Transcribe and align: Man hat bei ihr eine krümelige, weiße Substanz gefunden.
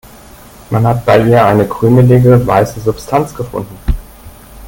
Man 0.71 0.87
hat 0.87 1.05
bei 1.05 1.21
ihr 1.27 1.45
eine 1.45 1.67
krümelige, 1.69 2.47
weiße 2.47 2.79
Substanz 2.79 3.35
gefunden. 3.35 3.77